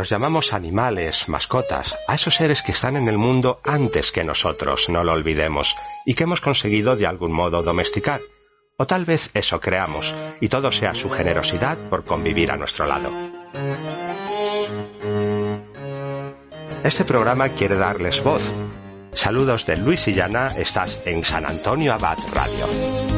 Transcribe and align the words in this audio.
Los 0.00 0.08
llamamos 0.08 0.54
animales, 0.54 1.28
mascotas, 1.28 1.94
a 2.08 2.14
esos 2.14 2.36
seres 2.36 2.62
que 2.62 2.72
están 2.72 2.96
en 2.96 3.06
el 3.06 3.18
mundo 3.18 3.60
antes 3.64 4.12
que 4.12 4.24
nosotros, 4.24 4.88
no 4.88 5.04
lo 5.04 5.12
olvidemos, 5.12 5.76
y 6.06 6.14
que 6.14 6.22
hemos 6.24 6.40
conseguido 6.40 6.96
de 6.96 7.06
algún 7.06 7.32
modo 7.32 7.62
domesticar. 7.62 8.22
O 8.78 8.86
tal 8.86 9.04
vez 9.04 9.30
eso 9.34 9.60
creamos, 9.60 10.14
y 10.40 10.48
todo 10.48 10.72
sea 10.72 10.94
su 10.94 11.10
generosidad 11.10 11.76
por 11.90 12.06
convivir 12.06 12.50
a 12.50 12.56
nuestro 12.56 12.86
lado. 12.86 13.12
Este 16.82 17.04
programa 17.04 17.50
quiere 17.50 17.76
darles 17.76 18.24
voz. 18.24 18.54
Saludos 19.12 19.66
de 19.66 19.76
Luis 19.76 20.08
y 20.08 20.14
Llana, 20.14 20.54
estás 20.56 20.98
en 21.04 21.22
San 21.24 21.44
Antonio 21.44 21.92
Abad 21.92 22.16
Radio. 22.32 23.09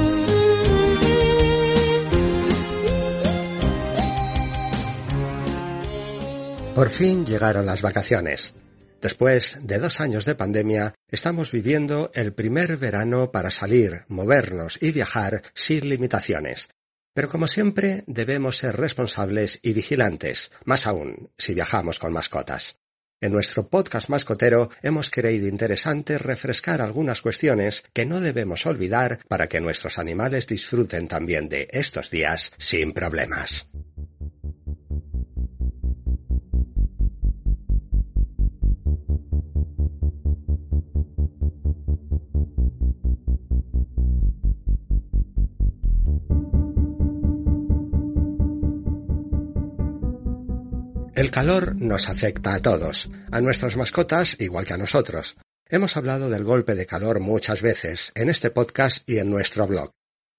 Por 6.74 6.88
fin 6.88 7.26
llegaron 7.26 7.66
las 7.66 7.82
vacaciones. 7.82 8.54
Después 9.02 9.58
de 9.60 9.78
dos 9.78 10.00
años 10.00 10.24
de 10.24 10.34
pandemia, 10.34 10.94
estamos 11.08 11.52
viviendo 11.52 12.10
el 12.14 12.32
primer 12.32 12.78
verano 12.78 13.30
para 13.30 13.50
salir, 13.50 14.04
movernos 14.08 14.78
y 14.80 14.90
viajar 14.90 15.42
sin 15.52 15.86
limitaciones. 15.86 16.70
Pero 17.12 17.28
como 17.28 17.46
siempre, 17.46 18.04
debemos 18.06 18.56
ser 18.56 18.74
responsables 18.76 19.60
y 19.62 19.74
vigilantes, 19.74 20.50
más 20.64 20.86
aún 20.86 21.30
si 21.36 21.52
viajamos 21.52 21.98
con 21.98 22.14
mascotas. 22.14 22.78
En 23.20 23.32
nuestro 23.32 23.68
podcast 23.68 24.08
mascotero 24.08 24.70
hemos 24.82 25.10
creído 25.10 25.48
interesante 25.48 26.16
refrescar 26.16 26.80
algunas 26.80 27.20
cuestiones 27.20 27.84
que 27.92 28.06
no 28.06 28.20
debemos 28.20 28.64
olvidar 28.64 29.20
para 29.28 29.46
que 29.46 29.60
nuestros 29.60 29.98
animales 29.98 30.46
disfruten 30.46 31.06
también 31.06 31.50
de 31.50 31.68
estos 31.70 32.10
días 32.10 32.50
sin 32.56 32.92
problemas. 32.92 33.68
El 51.22 51.30
calor 51.30 51.76
nos 51.76 52.08
afecta 52.08 52.52
a 52.52 52.58
todos, 52.58 53.08
a 53.30 53.40
nuestras 53.40 53.76
mascotas 53.76 54.34
igual 54.40 54.66
que 54.66 54.74
a 54.74 54.76
nosotros. 54.76 55.36
Hemos 55.68 55.96
hablado 55.96 56.28
del 56.28 56.42
golpe 56.42 56.74
de 56.74 56.84
calor 56.84 57.20
muchas 57.20 57.62
veces 57.62 58.10
en 58.16 58.28
este 58.28 58.50
podcast 58.50 59.08
y 59.08 59.18
en 59.18 59.30
nuestro 59.30 59.68
blog. 59.68 59.92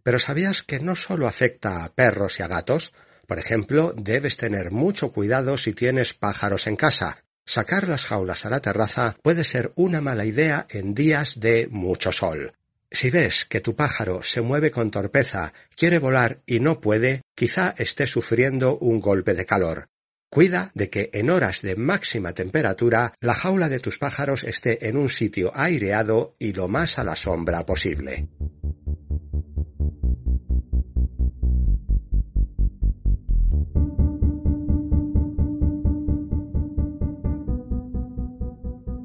Pero 0.04 0.20
¿sabías 0.20 0.61
que 0.61 0.81
no 0.81 0.98
solo 0.98 1.26
afecta 1.26 1.86
a 1.86 1.94
perros 1.94 2.38
y 2.38 2.44
a 2.44 2.50
gatos? 2.50 2.92
Por 3.28 3.39
ejemplo, 3.39 3.94
debes 3.95 4.36
tener 4.36 4.72
mucho 4.72 5.14
cuidado 5.14 5.58
si 5.58 5.72
tienes 5.72 6.14
pájaros 6.14 6.67
en 6.67 6.76
casa. 6.76 7.23
Sacar 7.45 7.88
las 7.88 8.04
jaulas 8.04 8.45
a 8.45 8.50
la 8.50 8.60
terraza 8.60 9.15
puede 9.23 9.45
ser 9.45 9.71
una 9.77 10.02
mala 10.02 10.26
idea 10.26 10.67
en 10.70 10.94
días 10.94 11.39
de 11.39 11.70
mucho 11.71 12.11
sol. 12.11 12.55
Si 12.92 13.10
ves 13.10 13.45
que 13.45 13.61
tu 13.61 13.73
pájaro 13.73 14.21
se 14.21 14.42
mueve 14.42 14.70
con 14.70 14.92
torpeza, 14.92 15.54
quiere 15.77 16.00
volar 16.00 16.42
y 16.45 16.60
no 16.60 16.82
puede, 16.82 17.21
quizá 17.36 17.73
esté 17.77 18.05
sufriendo 18.05 18.77
un 18.80 19.00
golpe 19.00 19.33
de 19.33 19.45
calor. 19.45 19.88
Cuida 20.33 20.71
de 20.73 20.89
que 20.89 21.11
en 21.14 21.30
horas 21.30 21.61
de 21.61 21.76
máxima 21.76 22.33
temperatura 22.33 23.14
la 23.21 23.36
jaula 23.36 23.70
de 23.70 23.80
tus 23.80 23.99
pájaros 23.99 24.44
esté 24.44 24.89
en 24.89 24.98
un 24.98 25.08
sitio 25.11 25.52
aireado 25.54 26.36
y 26.39 26.54
lo 26.54 26.67
más 26.67 26.98
a 26.98 27.04
la 27.04 27.16
sombra 27.16 27.64
posible. 27.67 28.30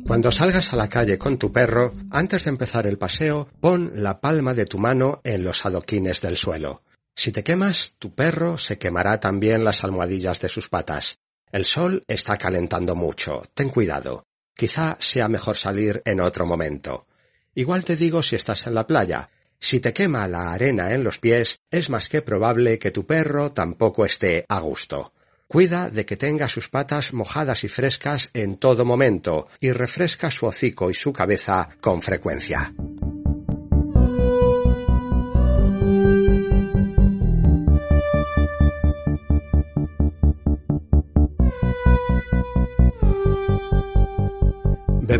Cuando 0.06 0.32
salgas 0.32 0.72
a 0.72 0.76
la 0.76 0.88
calle 0.88 1.18
con 1.18 1.36
tu 1.36 1.52
perro, 1.52 1.92
antes 2.10 2.44
de 2.44 2.50
empezar 2.52 2.86
el 2.86 2.96
paseo, 2.96 3.50
pon 3.60 3.92
la 3.96 4.22
palma 4.22 4.54
de 4.54 4.64
tu 4.64 4.78
mano 4.78 5.20
en 5.24 5.44
los 5.44 5.66
adoquines 5.66 6.22
del 6.22 6.38
suelo. 6.38 6.84
Si 7.18 7.32
te 7.32 7.42
quemas, 7.42 7.96
tu 7.98 8.14
perro 8.14 8.58
se 8.58 8.78
quemará 8.78 9.18
también 9.18 9.64
las 9.64 9.82
almohadillas 9.82 10.38
de 10.38 10.48
sus 10.48 10.68
patas. 10.68 11.18
El 11.50 11.64
sol 11.64 12.04
está 12.06 12.36
calentando 12.36 12.94
mucho. 12.94 13.42
Ten 13.54 13.70
cuidado. 13.70 14.22
Quizá 14.54 14.96
sea 15.00 15.26
mejor 15.26 15.56
salir 15.56 16.00
en 16.04 16.20
otro 16.20 16.46
momento. 16.46 17.08
Igual 17.56 17.84
te 17.84 17.96
digo 17.96 18.22
si 18.22 18.36
estás 18.36 18.68
en 18.68 18.74
la 18.76 18.86
playa. 18.86 19.30
Si 19.58 19.80
te 19.80 19.92
quema 19.92 20.28
la 20.28 20.52
arena 20.52 20.92
en 20.92 21.02
los 21.02 21.18
pies, 21.18 21.58
es 21.72 21.90
más 21.90 22.08
que 22.08 22.22
probable 22.22 22.78
que 22.78 22.92
tu 22.92 23.04
perro 23.04 23.50
tampoco 23.50 24.04
esté 24.04 24.46
a 24.48 24.60
gusto. 24.60 25.12
Cuida 25.48 25.90
de 25.90 26.06
que 26.06 26.16
tenga 26.16 26.48
sus 26.48 26.68
patas 26.68 27.12
mojadas 27.12 27.64
y 27.64 27.68
frescas 27.68 28.30
en 28.32 28.58
todo 28.58 28.84
momento 28.84 29.48
y 29.58 29.72
refresca 29.72 30.30
su 30.30 30.46
hocico 30.46 30.88
y 30.88 30.94
su 30.94 31.12
cabeza 31.12 31.68
con 31.80 32.00
frecuencia. 32.00 32.72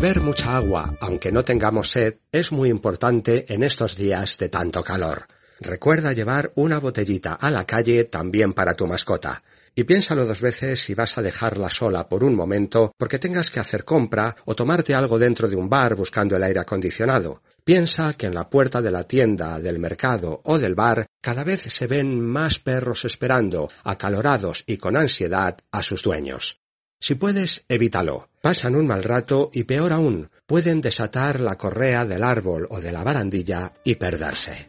Beber 0.01 0.21
mucha 0.21 0.55
agua, 0.55 0.95
aunque 1.01 1.29
no 1.29 1.43
tengamos 1.43 1.91
sed, 1.91 2.19
es 2.31 2.53
muy 2.53 2.69
importante 2.69 3.45
en 3.53 3.63
estos 3.63 3.97
días 3.97 4.37
de 4.37 4.47
tanto 4.47 4.81
calor. 4.81 5.27
Recuerda 5.59 6.13
llevar 6.13 6.53
una 6.55 6.79
botellita 6.79 7.33
a 7.33 7.51
la 7.51 7.65
calle 7.65 8.05
también 8.05 8.53
para 8.53 8.75
tu 8.75 8.87
mascota. 8.87 9.43
Y 9.75 9.83
piénsalo 9.83 10.25
dos 10.25 10.39
veces 10.39 10.79
si 10.79 10.93
vas 10.93 11.17
a 11.17 11.21
dejarla 11.21 11.69
sola 11.69 12.07
por 12.07 12.23
un 12.23 12.33
momento 12.33 12.93
porque 12.97 13.19
tengas 13.19 13.51
que 13.51 13.59
hacer 13.59 13.83
compra 13.83 14.37
o 14.45 14.55
tomarte 14.55 14.95
algo 14.95 15.19
dentro 15.19 15.49
de 15.49 15.57
un 15.57 15.67
bar 15.67 15.95
buscando 15.95 16.37
el 16.37 16.43
aire 16.43 16.61
acondicionado. 16.61 17.41
Piensa 17.65 18.13
que 18.13 18.27
en 18.27 18.35
la 18.35 18.49
puerta 18.49 18.81
de 18.81 18.91
la 18.91 19.03
tienda, 19.03 19.59
del 19.59 19.79
mercado 19.79 20.39
o 20.45 20.57
del 20.57 20.75
bar 20.75 21.07
cada 21.19 21.43
vez 21.43 21.63
se 21.63 21.87
ven 21.87 22.21
más 22.21 22.57
perros 22.57 23.03
esperando, 23.03 23.67
acalorados 23.83 24.63
y 24.65 24.77
con 24.77 24.95
ansiedad, 24.95 25.57
a 25.73 25.83
sus 25.83 26.01
dueños. 26.01 26.57
Si 27.01 27.15
puedes, 27.15 27.63
evítalo. 27.69 28.27
Pasan 28.41 28.75
un 28.75 28.85
mal 28.85 29.03
rato 29.03 29.49
y 29.53 29.63
peor 29.63 29.93
aún, 29.93 30.29
pueden 30.45 30.81
desatar 30.81 31.39
la 31.39 31.55
correa 31.55 32.05
del 32.05 32.23
árbol 32.23 32.67
o 32.69 32.81
de 32.81 32.91
la 32.91 33.03
barandilla 33.03 33.73
y 33.85 33.95
perderse. 33.95 34.67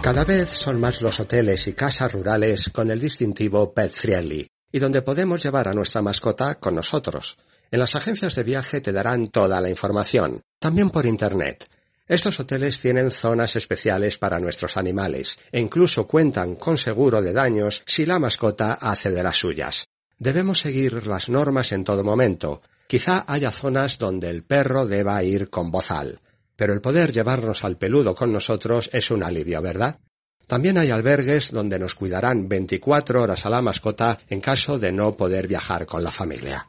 Cada 0.00 0.22
vez 0.22 0.50
son 0.50 0.80
más 0.80 1.02
los 1.02 1.18
hoteles 1.18 1.66
y 1.66 1.72
casas 1.72 2.12
rurales 2.12 2.70
con 2.70 2.92
el 2.92 3.00
distintivo 3.00 3.74
Pet 3.74 3.92
Friendly, 3.92 4.48
y 4.70 4.78
donde 4.78 5.02
podemos 5.02 5.42
llevar 5.42 5.66
a 5.66 5.74
nuestra 5.74 6.00
mascota 6.00 6.54
con 6.60 6.76
nosotros. 6.76 7.36
En 7.70 7.80
las 7.80 7.96
agencias 7.96 8.34
de 8.34 8.44
viaje 8.44 8.80
te 8.80 8.92
darán 8.92 9.28
toda 9.28 9.60
la 9.60 9.70
información, 9.70 10.42
también 10.58 10.90
por 10.90 11.06
Internet. 11.06 11.68
Estos 12.08 12.38
hoteles 12.38 12.80
tienen 12.80 13.10
zonas 13.10 13.56
especiales 13.56 14.16
para 14.16 14.38
nuestros 14.38 14.76
animales 14.76 15.38
e 15.50 15.60
incluso 15.60 16.06
cuentan 16.06 16.54
con 16.54 16.78
seguro 16.78 17.20
de 17.20 17.32
daños 17.32 17.82
si 17.84 18.06
la 18.06 18.20
mascota 18.20 18.74
hace 18.74 19.10
de 19.10 19.24
las 19.24 19.36
suyas. 19.36 19.88
Debemos 20.16 20.60
seguir 20.60 21.06
las 21.06 21.28
normas 21.28 21.72
en 21.72 21.82
todo 21.82 22.04
momento. 22.04 22.62
Quizá 22.86 23.24
haya 23.26 23.50
zonas 23.50 23.98
donde 23.98 24.30
el 24.30 24.44
perro 24.44 24.86
deba 24.86 25.22
ir 25.24 25.50
con 25.50 25.72
bozal, 25.72 26.20
pero 26.54 26.72
el 26.72 26.80
poder 26.80 27.12
llevarnos 27.12 27.64
al 27.64 27.76
peludo 27.76 28.14
con 28.14 28.32
nosotros 28.32 28.88
es 28.92 29.10
un 29.10 29.24
alivio, 29.24 29.60
¿verdad? 29.60 29.98
También 30.46 30.78
hay 30.78 30.92
albergues 30.92 31.50
donde 31.50 31.80
nos 31.80 31.96
cuidarán 31.96 32.48
24 32.48 33.20
horas 33.20 33.44
a 33.44 33.50
la 33.50 33.62
mascota 33.62 34.20
en 34.28 34.40
caso 34.40 34.78
de 34.78 34.92
no 34.92 35.16
poder 35.16 35.48
viajar 35.48 35.86
con 35.86 36.04
la 36.04 36.12
familia. 36.12 36.68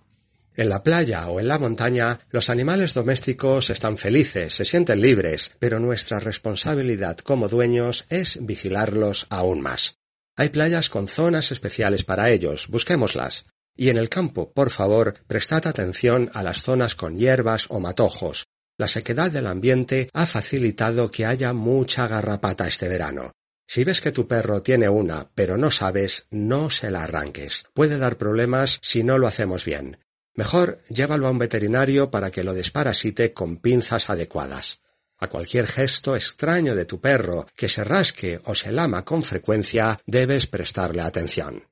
En 0.58 0.70
la 0.70 0.82
playa 0.82 1.28
o 1.28 1.40
en 1.40 1.48
la 1.48 1.60
montaña, 1.60 2.20
los 2.32 2.50
animales 2.50 2.96
domésticos 2.96 3.70
están 3.70 4.00
felices, 4.00 4.56
se 4.56 4.66
sienten 4.66 5.00
libres, 5.02 5.52
pero 5.60 5.80
nuestra 5.80 6.20
responsabilidad 6.20 7.20
como 7.20 7.48
dueños 7.48 8.06
es 8.10 8.40
vigilarlos 8.44 9.28
aún 9.30 9.62
más. 9.62 10.00
Hay 10.36 10.50
playas 10.50 10.90
con 10.90 11.08
zonas 11.08 11.52
especiales 11.52 12.04
para 12.04 12.32
ellos, 12.32 12.68
busquémoslas. 12.70 13.46
Y 13.76 13.90
en 13.90 13.98
el 13.98 14.10
campo, 14.10 14.52
por 14.52 14.72
favor, 14.72 15.14
prestad 15.28 15.68
atención 15.68 16.32
a 16.34 16.42
las 16.42 16.64
zonas 16.64 16.96
con 16.96 17.20
hierbas 17.20 17.68
o 17.70 17.80
matojos. 17.80 18.48
La 18.80 18.88
sequedad 18.88 19.30
del 19.30 19.46
ambiente 19.46 20.10
ha 20.12 20.26
facilitado 20.26 21.12
que 21.12 21.28
haya 21.28 21.54
mucha 21.54 22.08
garrapata 22.08 22.66
este 22.66 22.90
verano. 22.90 23.32
Si 23.68 23.84
ves 23.84 24.02
que 24.02 24.12
tu 24.12 24.28
perro 24.28 24.64
tiene 24.64 24.90
una, 24.90 25.30
pero 25.36 25.56
no 25.56 25.70
sabes, 25.70 26.26
no 26.32 26.72
se 26.72 26.90
la 26.90 27.04
arranques. 27.04 27.66
Puede 27.76 28.00
dar 28.00 28.18
problemas 28.18 28.80
si 28.82 29.04
no 29.04 29.20
lo 29.20 29.28
hacemos 29.28 29.64
bien. 29.64 30.00
Mejor 30.38 30.78
llévalo 30.90 31.26
a 31.28 31.32
un 31.32 31.40
veterinario 31.40 32.12
para 32.12 32.30
que 32.30 32.44
lo 32.44 32.54
desparasite 32.54 33.34
con 33.34 33.58
pinzas 33.58 34.10
adecuadas. 34.12 34.80
A 35.18 35.28
cualquier 35.28 35.66
gesto 35.66 36.16
extraño 36.16 36.76
de 36.76 36.86
tu 36.86 37.02
perro 37.02 37.48
que 37.56 37.68
se 37.68 37.84
rasque 37.84 38.40
o 38.46 38.54
se 38.54 38.72
lama 38.72 39.04
con 39.04 39.24
frecuencia 39.24 40.00
debes 40.06 40.46
prestarle 40.46 41.02
atención. 41.02 41.64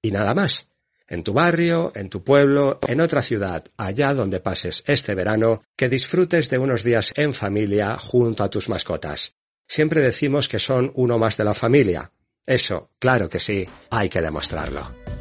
Y 0.00 0.12
nada 0.12 0.34
más. 0.34 0.68
En 1.08 1.24
tu 1.24 1.32
barrio, 1.32 1.92
en 1.94 2.08
tu 2.08 2.22
pueblo, 2.22 2.78
en 2.86 3.00
otra 3.00 3.22
ciudad, 3.22 3.64
allá 3.76 4.14
donde 4.14 4.40
pases 4.40 4.82
este 4.86 5.14
verano, 5.14 5.62
que 5.76 5.88
disfrutes 5.88 6.48
de 6.48 6.58
unos 6.58 6.82
días 6.82 7.12
en 7.16 7.34
familia 7.34 7.96
junto 7.96 8.42
a 8.42 8.50
tus 8.50 8.68
mascotas. 8.68 9.34
Siempre 9.68 10.00
decimos 10.00 10.48
que 10.48 10.58
son 10.58 10.92
uno 10.94 11.18
más 11.18 11.36
de 11.36 11.44
la 11.44 11.54
familia. 11.54 12.12
Eso, 12.44 12.90
claro 13.00 13.28
que 13.28 13.40
sí, 13.40 13.68
hay 13.90 14.08
que 14.08 14.20
demostrarlo. 14.20 15.15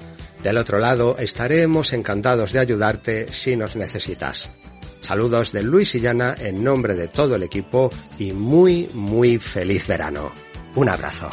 Del 0.42 0.56
otro 0.56 0.80
lado 0.80 1.16
estaremos 1.16 1.92
encantados 1.92 2.52
de 2.52 2.58
ayudarte 2.58 3.32
si 3.32 3.54
nos 3.54 3.76
necesitas. 3.76 4.50
Saludos 4.98 5.52
de 5.52 5.62
Luis 5.62 5.94
y 5.94 6.00
Llana 6.00 6.34
en 6.40 6.64
nombre 6.64 6.96
de 6.96 7.06
todo 7.06 7.36
el 7.36 7.44
equipo 7.44 7.92
y 8.18 8.32
muy, 8.32 8.90
muy 8.94 9.38
feliz 9.38 9.86
verano. 9.86 10.32
Un 10.74 10.88
abrazo. 10.88 11.30